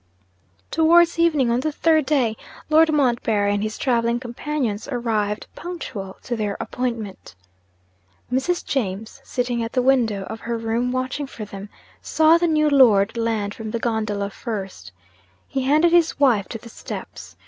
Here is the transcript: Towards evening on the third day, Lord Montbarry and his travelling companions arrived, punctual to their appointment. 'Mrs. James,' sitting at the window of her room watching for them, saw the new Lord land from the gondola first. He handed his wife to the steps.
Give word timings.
Towards 0.71 1.19
evening 1.19 1.51
on 1.51 1.59
the 1.59 1.71
third 1.71 2.07
day, 2.07 2.35
Lord 2.71 2.91
Montbarry 2.91 3.53
and 3.53 3.61
his 3.61 3.77
travelling 3.77 4.19
companions 4.19 4.87
arrived, 4.87 5.45
punctual 5.55 6.17
to 6.23 6.35
their 6.35 6.57
appointment. 6.59 7.35
'Mrs. 8.33 8.65
James,' 8.65 9.21
sitting 9.23 9.61
at 9.63 9.73
the 9.73 9.81
window 9.83 10.23
of 10.23 10.39
her 10.39 10.57
room 10.57 10.91
watching 10.91 11.27
for 11.27 11.45
them, 11.45 11.69
saw 12.01 12.39
the 12.39 12.47
new 12.47 12.67
Lord 12.67 13.15
land 13.15 13.53
from 13.53 13.69
the 13.69 13.77
gondola 13.79 14.31
first. 14.31 14.91
He 15.47 15.61
handed 15.65 15.91
his 15.91 16.19
wife 16.19 16.49
to 16.49 16.57
the 16.57 16.69
steps. 16.69 17.35